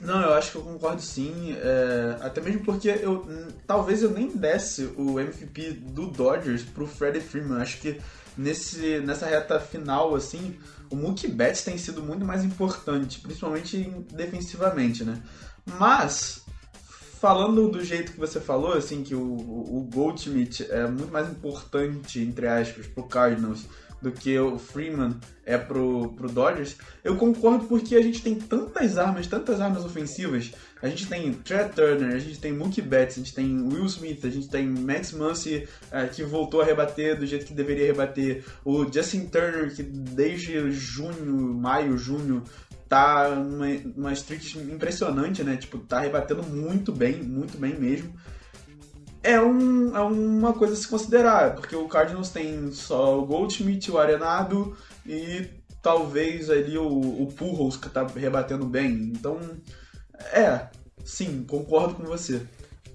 [0.00, 1.54] Não, eu acho que eu concordo sim.
[1.58, 3.26] É, até mesmo porque eu
[3.66, 7.60] talvez eu nem desse o MVP do Dodgers pro Freddie Freeman.
[7.60, 8.00] Acho que
[8.36, 10.58] nesse, nessa reta final, assim,
[10.90, 13.78] o Mookie Betts tem sido muito mais importante, principalmente
[14.12, 15.22] defensivamente, né?
[15.78, 16.42] Mas,
[17.20, 22.20] falando do jeito que você falou, assim, que o, o Goldschmidt é muito mais importante,
[22.20, 23.66] entre aspas, pro Cardinals
[24.00, 28.96] do que o Freeman é pro, pro Dodgers, eu concordo porque a gente tem tantas
[28.96, 30.52] armas, tantas armas ofensivas.
[30.82, 34.24] A gente tem Trey Turner, a gente tem Mookie Betts, a gente tem Will Smith,
[34.24, 38.44] a gente tem Max Muncy, é, que voltou a rebater do jeito que deveria rebater,
[38.64, 42.42] o Justin Turner, que desde junho, maio, junho,
[42.88, 45.56] tá numa, numa streak impressionante, né?
[45.56, 48.14] Tipo, tá rebatendo muito bem, muito bem mesmo
[49.22, 53.90] é, um, é uma coisa a se considerar, porque o Cardinals tem só o Goldschmidt,
[53.90, 55.46] o Arenado e
[55.82, 59.12] talvez ali o, o Pujols que tá rebatendo bem.
[59.14, 59.38] Então,
[60.32, 60.66] é,
[61.04, 62.42] sim, concordo com você.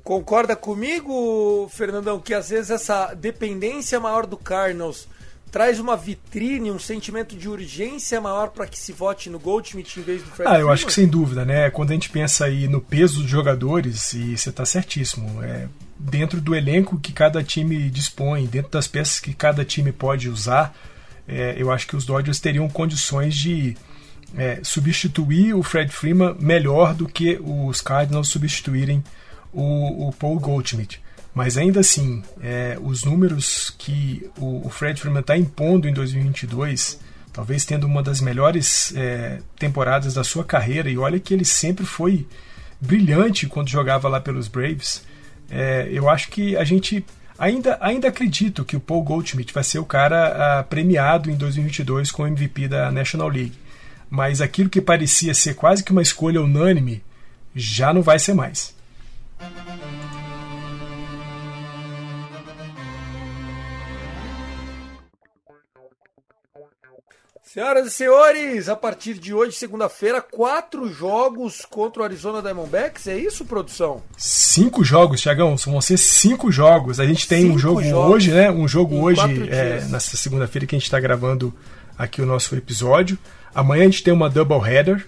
[0.03, 5.07] Concorda comigo, Fernandão, que às vezes essa dependência maior do Cardinals
[5.51, 10.03] traz uma vitrine, um sentimento de urgência maior para que se vote no Goldschmidt em
[10.03, 11.69] vez do Fred Ah, eu acho que sem dúvida, né?
[11.69, 16.41] Quando a gente pensa aí no peso dos jogadores, e você está certíssimo, é, dentro
[16.41, 20.75] do elenco que cada time dispõe, dentro das peças que cada time pode usar,
[21.27, 23.75] é, eu acho que os Dodgers teriam condições de
[24.37, 29.03] é, substituir o Fred Freeman melhor do que os Cardinals substituírem
[29.53, 31.01] o, o Paul Goldschmidt.
[31.33, 36.99] Mas ainda assim, é, os números que o, o Fred Freeman está impondo em 2022,
[37.33, 41.85] talvez tendo uma das melhores é, temporadas da sua carreira, e olha que ele sempre
[41.85, 42.25] foi
[42.79, 45.03] brilhante quando jogava lá pelos Braves
[45.49, 47.05] É, eu acho que a gente
[47.37, 52.11] ainda, ainda acredito que o Paul Goldschmidt vai ser o cara uh, premiado em 2022
[52.11, 53.53] com o MVP da National League.
[54.09, 57.03] Mas aquilo que parecia ser quase que uma escolha unânime
[57.55, 58.74] já não vai ser mais.
[67.55, 73.07] Senhoras e senhores, a partir de hoje, segunda-feira, quatro jogos contra o Arizona Diamondbacks.
[73.07, 74.03] É isso, produção?
[74.17, 75.55] Cinco jogos, Tiagão.
[75.55, 76.99] Vão ser cinco jogos.
[76.99, 78.51] A gente tem cinco um jogo hoje, né?
[78.51, 81.53] Um jogo hoje, é, nessa segunda-feira que a gente está gravando
[81.97, 83.17] aqui o nosso episódio.
[83.53, 85.07] Amanhã a gente tem uma double header.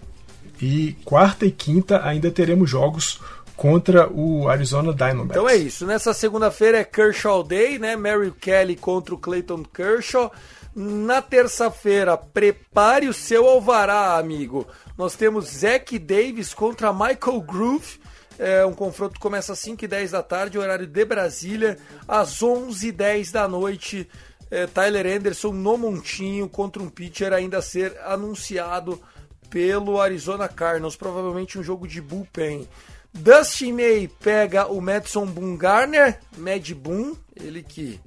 [0.61, 3.19] E quarta e quinta ainda teremos jogos
[3.57, 5.35] contra o Arizona Diamondbacks.
[5.35, 5.85] Então é isso.
[5.85, 7.97] Nessa segunda-feira é Kershaw Day, né?
[7.97, 10.31] Mary Kelly contra o Clayton Kershaw.
[10.79, 14.67] Na terça-feira, prepare o seu alvará, amigo.
[14.95, 17.99] Nós temos Zach Davis contra Michael Groove.
[18.37, 21.79] É, um confronto começa às 5 e 10 da tarde, horário de Brasília.
[22.07, 24.07] Às 11 e 10 da noite,
[24.51, 29.01] é, Tyler Anderson no montinho contra um pitcher ainda a ser anunciado
[29.49, 30.95] pelo Arizona Cardinals.
[30.95, 32.69] Provavelmente um jogo de bullpen.
[33.11, 37.99] Dustin May pega o Madison Bumgarner, Mad Boom, ele que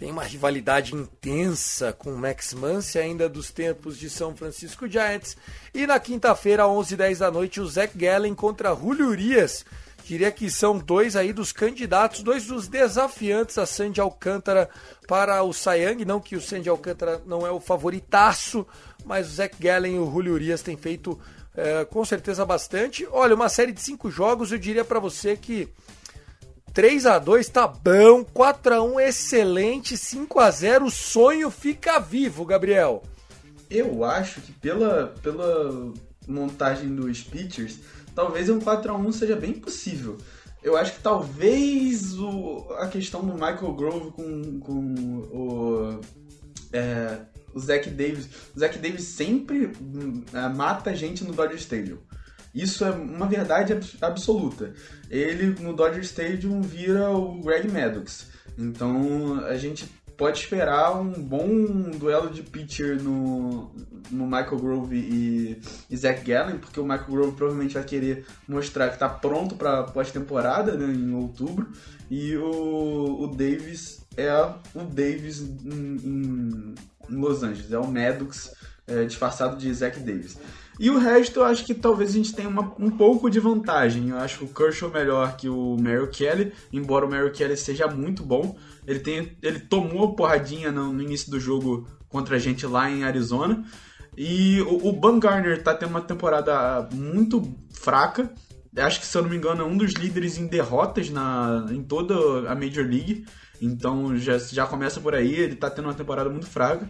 [0.00, 5.36] tem uma rivalidade intensa com o Max Muncy ainda dos tempos de São Francisco Giants.
[5.74, 9.62] E na quinta-feira, 11h10 da noite, o Zach Gallen contra Julio Urias.
[10.02, 14.70] Diria que são dois aí dos candidatos, dois dos desafiantes a Sandy Alcântara
[15.06, 16.02] para o Sayang.
[16.06, 18.66] Não que o Sandy Alcântara não é o favoritaço,
[19.04, 21.20] mas o Zach Gallen e o Julio Urias têm feito
[21.54, 23.06] é, com certeza bastante.
[23.10, 25.68] Olha, uma série de cinco jogos, eu diria para você que
[26.72, 31.98] 3 a 2 tá bom, 4 a 1 excelente, 5 a 0 o sonho fica
[31.98, 33.02] vivo, Gabriel.
[33.68, 35.92] Eu acho que pela, pela
[36.26, 37.78] montagem dos pitchers,
[38.14, 40.18] talvez um 4 a 1 seja bem possível.
[40.62, 44.94] Eu acho que talvez o, a questão do Michael Grove com, com
[45.32, 46.00] o,
[46.72, 47.18] é,
[47.54, 48.28] o Zach Davis.
[48.54, 49.72] O Zach Davis sempre
[50.32, 51.98] é, mata gente no Dodger Stadium.
[52.54, 54.72] Isso é uma verdade absoluta.
[55.08, 58.28] Ele no Dodger Stadium vira o Greg Maddox.
[58.58, 59.88] Então a gente
[60.20, 61.48] pode esperar um bom
[61.96, 63.72] duelo de pitcher no,
[64.10, 68.88] no Michael Grove e, e Zach Gallen, porque o Michael Grove provavelmente vai querer mostrar
[68.88, 71.68] que está pronto para pós-temporada né, em outubro,
[72.10, 74.30] e o, o Davis é
[74.74, 76.74] o Davis em, em,
[77.08, 78.54] Los Angeles, é o Maddox
[78.86, 80.36] é, disfarçado de Zach Davis.
[80.80, 84.08] E o resto eu acho que talvez a gente tenha uma, um pouco de vantagem.
[84.08, 88.22] Eu acho o Kershaw melhor que o Merrill Kelly, embora o Merrill Kelly seja muito
[88.22, 88.56] bom.
[88.86, 93.04] Ele, tem, ele tomou porradinha no, no início do jogo contra a gente lá em
[93.04, 93.62] Arizona.
[94.16, 98.32] E o, o Bumgarner tá tendo uma temporada muito fraca.
[98.74, 101.82] Acho que, se eu não me engano, é um dos líderes em derrotas na, em
[101.82, 103.26] toda a Major League.
[103.60, 106.88] Então já, já começa por aí, ele tá tendo uma temporada muito fraca.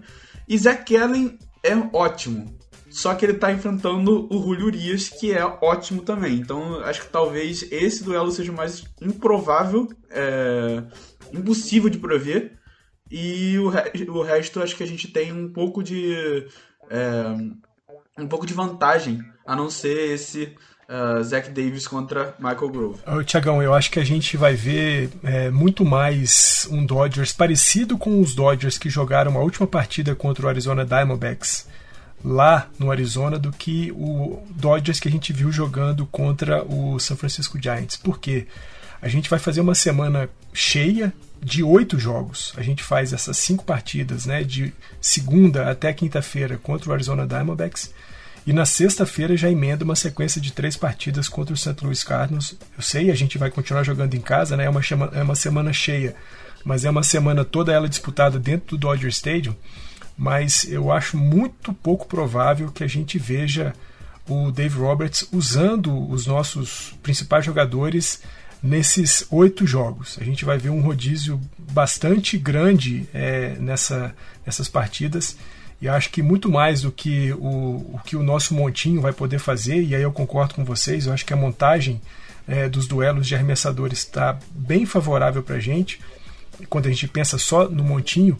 [0.49, 2.57] E Zach Kellen é ótimo.
[2.91, 6.35] Só que ele tá enfrentando o Julio Urias, que é ótimo também.
[6.35, 10.83] Então, acho que talvez esse duelo seja mais improvável, é,
[11.33, 12.59] impossível de prever.
[13.11, 16.47] E o, re o resto, acho que a gente tem um pouco de.
[16.91, 17.61] É,
[18.19, 20.55] um pouco de vantagem, a não ser esse
[20.89, 22.99] uh, Zach Davis contra Michael Grove.
[23.25, 28.21] Tiagão, eu acho que a gente vai ver é, muito mais um Dodgers parecido com
[28.21, 31.70] os Dodgers que jogaram a última partida contra o Arizona Diamondbacks
[32.25, 37.17] lá no Arizona do que o Dodgers que a gente viu jogando contra o San
[37.17, 37.97] Francisco Giants.
[37.97, 38.47] Por quê?
[39.01, 42.53] A gente vai fazer uma semana cheia de oito jogos.
[42.57, 47.93] A gente faz essas cinco partidas, né, de segunda até quinta-feira contra o Arizona Diamondbacks.
[48.47, 51.77] E na sexta-feira já emenda uma sequência de três partidas contra o St.
[51.83, 52.57] Louis Cardinals.
[52.77, 54.65] Eu sei, a gente vai continuar jogando em casa, né?
[54.65, 54.81] É uma,
[55.15, 56.15] é uma semana cheia,
[56.65, 59.55] mas é uma semana toda ela disputada dentro do Dodger Stadium
[60.21, 63.73] mas eu acho muito pouco provável que a gente veja
[64.29, 68.21] o Dave Roberts usando os nossos principais jogadores
[68.63, 70.19] nesses oito jogos.
[70.21, 71.41] A gente vai ver um rodízio
[71.73, 75.39] bastante grande é, nessa, nessas partidas
[75.81, 79.39] e acho que muito mais do que o, o, que o nosso montinho vai poder
[79.39, 81.99] fazer, e aí eu concordo com vocês, eu acho que a montagem
[82.47, 85.99] é, dos duelos de arremessadores está bem favorável para a gente.
[86.69, 88.37] Quando a gente pensa só no montinho,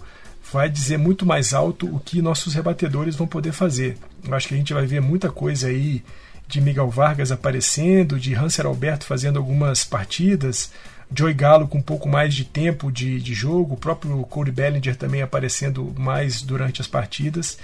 [0.53, 3.97] vai dizer muito mais alto o que nossos rebatedores vão poder fazer.
[4.27, 6.03] Eu acho que a gente vai ver muita coisa aí
[6.47, 10.73] de Miguel Vargas aparecendo, de Hanser Alberto fazendo algumas partidas,
[11.15, 14.97] Joey Galo com um pouco mais de tempo de, de jogo, o próprio Corey Bellinger
[14.97, 17.59] também aparecendo mais durante as partidas.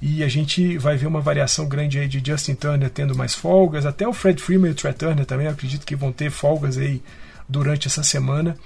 [0.00, 3.86] E a gente vai ver uma variação grande aí de Justin Turner tendo mais folgas,
[3.86, 7.00] até o Fred Freeman e o Trey Turner também, acredito que vão ter folgas aí
[7.48, 8.56] durante essa semana,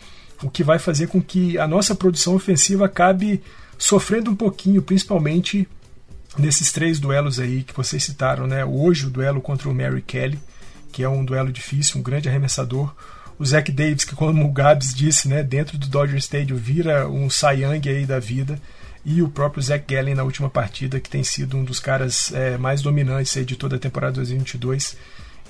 [0.43, 3.43] o que vai fazer com que a nossa produção ofensiva acabe
[3.79, 5.69] sofrendo um pouquinho, principalmente
[6.39, 8.65] nesses três duelos aí que vocês citaram, né?
[8.65, 10.39] Hoje o duelo contra o Mary Kelly,
[10.93, 12.95] que é um duelo difícil, um grande arremessador.
[13.39, 17.29] O Zach Davis, que como o Gabs disse, né, dentro do Dodger Stadium vira um
[17.29, 18.59] Young aí da vida.
[19.05, 22.57] E o próprio Zach Gallen na última partida, que tem sido um dos caras é,
[22.57, 24.97] mais dominantes aí de toda a temporada 2022.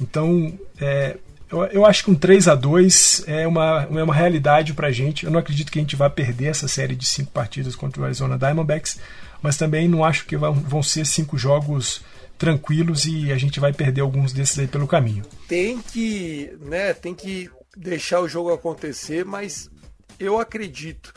[0.01, 1.16] Então, é,
[1.51, 5.24] eu, eu, acho que um 3 a 2 é uma, é uma realidade pra gente.
[5.24, 8.05] Eu não acredito que a gente vá perder essa série de cinco partidas contra o
[8.05, 8.99] Arizona Diamondbacks,
[9.40, 12.03] mas também não acho que vão, vão ser cinco jogos
[12.36, 15.24] tranquilos e a gente vai perder alguns desses aí pelo caminho.
[15.49, 19.70] Tem que, né, tem que deixar o jogo acontecer, mas
[20.18, 21.12] eu acredito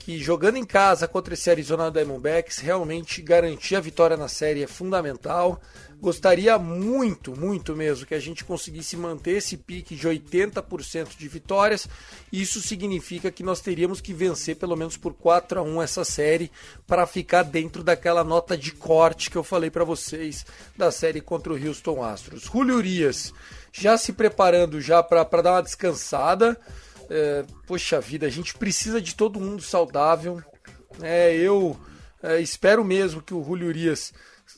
[0.00, 4.66] que jogando em casa contra esse Arizona Diamondbacks, realmente garantir a vitória na série é
[4.66, 5.60] fundamental.
[6.00, 11.86] Gostaria muito, muito mesmo que a gente conseguisse manter esse pique de 80% de vitórias.
[12.32, 16.50] Isso significa que nós teríamos que vencer pelo menos por 4 a 1 essa série
[16.86, 21.52] para ficar dentro daquela nota de corte que eu falei para vocês da série contra
[21.52, 22.44] o Houston Astros.
[22.44, 23.34] Julio Urias
[23.70, 26.58] já se preparando já para dar uma descansada.
[27.10, 30.40] É, poxa vida, a gente precisa de todo mundo saudável.
[31.02, 31.76] É, eu
[32.22, 34.12] é, espero mesmo que o Julio Urias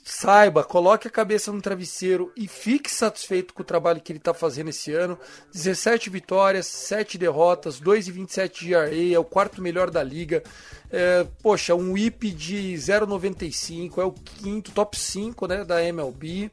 [0.05, 4.35] saiba, coloque a cabeça no travesseiro e fique satisfeito com o trabalho que ele está
[4.35, 5.19] fazendo esse ano.
[5.53, 10.43] 17 vitórias, 7 derrotas, 2,27 de RA, é o quarto melhor da liga.
[10.91, 16.51] É, poxa, um IP de 0,95, é o quinto, top 5 né, da MLB.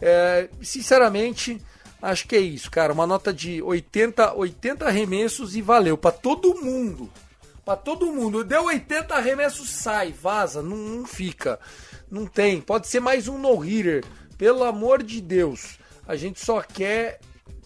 [0.00, 1.60] É, sinceramente,
[2.04, 2.92] Acho que é isso, cara.
[2.92, 7.10] Uma nota de 80, 80 arremessos e valeu para todo mundo.
[7.64, 8.44] Para todo mundo.
[8.44, 11.58] Deu 80 arremessos, sai, vaza, não, não fica.
[12.10, 12.60] Não tem.
[12.60, 14.04] Pode ser mais um no-hitter.
[14.36, 15.78] Pelo amor de Deus.
[16.06, 17.20] A gente só quer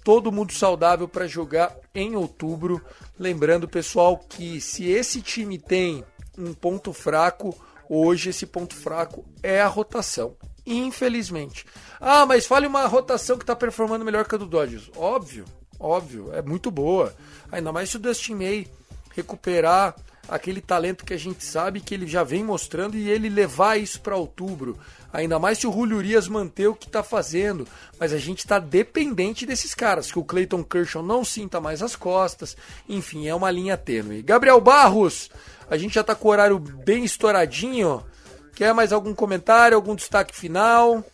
[0.05, 2.81] todo mundo saudável para jogar em outubro.
[3.19, 6.05] Lembrando, pessoal, que se esse time tem
[6.39, 7.53] um ponto fraco,
[7.89, 10.37] hoje esse ponto fraco é a rotação
[10.77, 11.65] infelizmente.
[12.01, 14.91] Ah, mas fale uma rotação que está performando melhor que a do Dodgers.
[14.97, 15.45] Óbvio,
[15.79, 17.15] óbvio, é muito boa.
[17.51, 18.69] Ainda mais se o Dustin May
[19.15, 19.95] recuperar
[20.29, 24.01] aquele talento que a gente sabe que ele já vem mostrando e ele levar isso
[24.01, 24.79] para outubro.
[25.11, 27.67] Ainda mais se o Julio Urias manter o que está fazendo.
[27.99, 31.97] Mas a gente está dependente desses caras, que o Clayton Kershaw não sinta mais as
[31.97, 32.57] costas.
[32.87, 34.23] Enfim, é uma linha tênue.
[34.23, 35.31] Gabriel Barros,
[35.71, 38.05] a gente já está com o horário bem estouradinho.
[38.59, 41.05] Quer mais algum comentário, algum destaque final?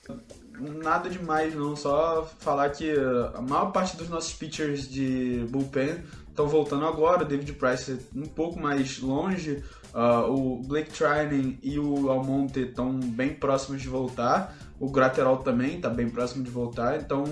[0.58, 1.76] Nada demais, não.
[1.76, 2.90] Só falar que
[3.34, 7.22] a maior parte dos nossos pitchers de bullpen estão voltando agora.
[7.22, 9.62] O David Price um pouco mais longe.
[9.92, 14.56] Uh, o Blake Trinan e o Almonte estão bem próximos de voltar.
[14.84, 17.00] O Graterol também está bem próximo de voltar.
[17.00, 17.24] Então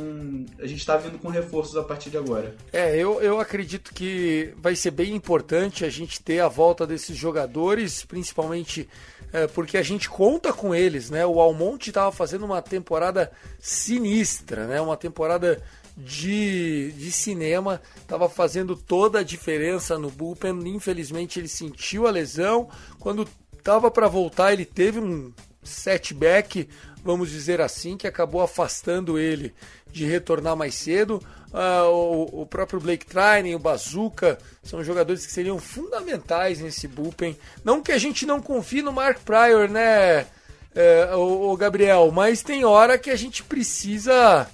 [0.59, 2.57] a gente está vindo com reforços a partir de agora.
[2.73, 7.15] É, eu, eu acredito que vai ser bem importante a gente ter a volta desses
[7.15, 8.89] jogadores, principalmente
[9.35, 11.27] é, porque a gente conta com eles, né?
[11.27, 14.81] O Almonte estava fazendo uma temporada sinistra, né?
[14.81, 15.63] Uma temporada
[15.95, 20.59] de, de cinema, estava fazendo toda a diferença no bullpen.
[20.69, 22.71] Infelizmente ele sentiu a lesão.
[22.99, 23.29] Quando
[23.59, 25.31] estava para voltar, ele teve um
[25.63, 26.69] setback,
[27.05, 29.55] vamos dizer assim, que acabou afastando ele
[29.91, 31.23] de retornar mais cedo.
[31.53, 37.37] Uh, o, o, próprio Blake Trine, o Bazooka, são jogadores que seriam fundamentais nesse bullpen.
[37.63, 42.43] Não que a gente não confie no Mark Pryor, né, uh, o, o Gabriel, mas
[42.43, 44.49] tem hora que a gente precisa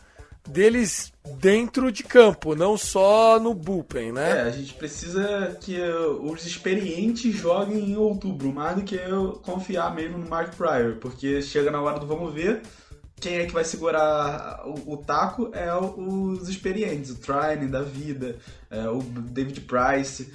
[0.49, 4.39] deles dentro de campo, não só no bullpen, né?
[4.39, 5.81] É, a gente precisa que
[6.21, 11.43] os experientes joguem em outubro, mais do que eu confiar mesmo no Mark Pryor, porque
[11.43, 12.63] chega na hora do vamos ver,
[13.21, 18.37] quem é que vai segurar o, o taco é os experientes, o Trine da vida,
[18.71, 20.33] é, o David Price,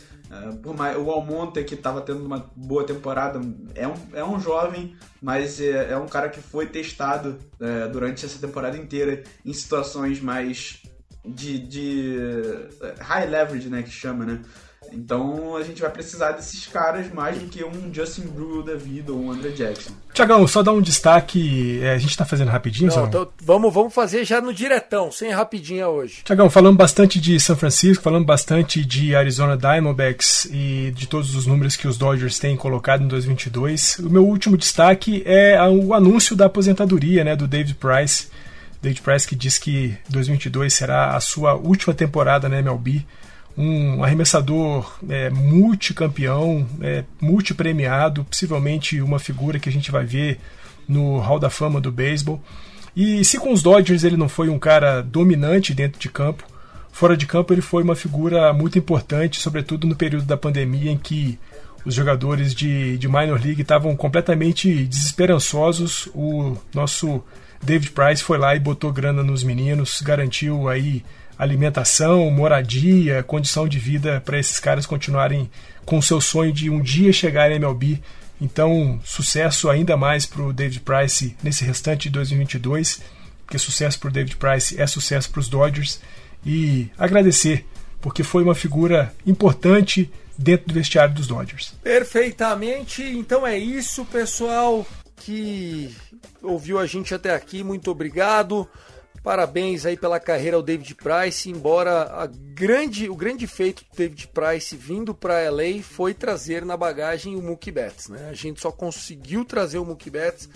[0.77, 3.39] mais, o Almonte que estava tendo uma boa temporada,
[3.75, 8.25] é um, é um jovem, mas é, é um cara que foi testado é, durante
[8.25, 10.81] essa temporada inteira em situações mais
[11.25, 12.17] de, de
[12.81, 14.41] é, high leverage, né, que chama, né?
[14.93, 19.11] Então a gente vai precisar desses caras mais do que um Justin Brewer da vida
[19.11, 19.91] ou um André Jackson.
[20.13, 21.79] Tiagão, só dar um destaque.
[21.81, 25.31] É, a gente tá fazendo rapidinho, não, tô, vamos, vamos fazer já no diretão, sem
[25.31, 26.21] rapidinha hoje.
[26.23, 31.47] Tiagão, falando bastante de São Francisco, falando bastante de Arizona Diamondbacks e de todos os
[31.47, 33.99] números que os Dodgers têm colocado em 2022.
[33.99, 38.27] O meu último destaque é o anúncio da aposentadoria né, do David Price.
[38.81, 43.03] David Price que diz que 2022 será a sua última temporada na MLB
[43.57, 50.39] um arremessador é, multicampeão, é, multipremiado, possivelmente uma figura que a gente vai ver
[50.87, 52.41] no Hall da Fama do beisebol.
[52.95, 56.43] E se com os Dodgers ele não foi um cara dominante dentro de campo,
[56.91, 60.97] fora de campo ele foi uma figura muito importante, sobretudo no período da pandemia em
[60.97, 61.39] que
[61.85, 66.07] os jogadores de, de minor league estavam completamente desesperançosos.
[66.13, 67.21] O nosso
[67.61, 71.03] David Price foi lá e botou grana nos meninos, garantiu aí
[71.37, 75.49] alimentação, moradia, condição de vida para esses caras continuarem
[75.85, 78.01] com o seu sonho de um dia chegar em MLB.
[78.39, 83.01] Então, sucesso ainda mais para o David Price nesse restante de 2022,
[83.45, 85.99] porque sucesso para o David Price é sucesso para os Dodgers.
[86.45, 87.65] E agradecer,
[88.01, 91.73] porque foi uma figura importante dentro do vestiário dos Dodgers.
[91.81, 93.01] Perfeitamente.
[93.01, 94.85] Então é isso, pessoal
[95.17, 95.95] que
[96.41, 97.63] ouviu a gente até aqui.
[97.63, 98.67] Muito obrigado.
[99.23, 104.75] Parabéns aí pela carreira ao David Price, embora grande, o grande feito do David Price
[104.75, 108.27] vindo para LA foi trazer na bagagem o Mookie Betts, né?
[108.29, 110.49] A gente só conseguiu trazer o Mookie Betts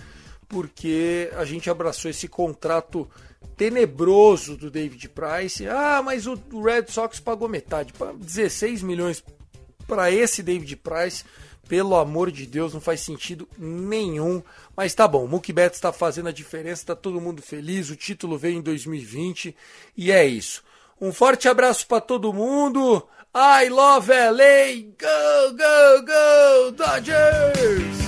[0.46, 3.08] porque a gente abraçou esse contrato
[3.56, 5.66] tenebroso do David Price.
[5.66, 9.24] Ah, mas o Red Sox pagou metade, 16 milhões
[9.86, 11.24] para esse David Price.
[11.66, 14.42] Pelo amor de Deus, não faz sentido nenhum.
[14.78, 18.38] Mas tá bom, o Betts está fazendo a diferença, tá todo mundo feliz, o título
[18.38, 19.56] veio em 2020
[19.96, 20.62] e é isso.
[21.00, 23.04] Um forte abraço para todo mundo.
[23.34, 24.84] I love LA.
[24.96, 28.07] Go, go, go, Dodgers!